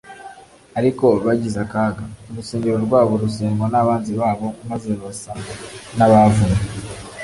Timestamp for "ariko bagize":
0.79-1.57